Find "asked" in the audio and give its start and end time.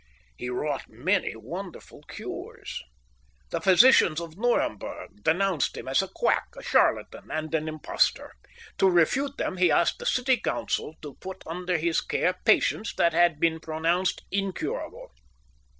9.69-9.99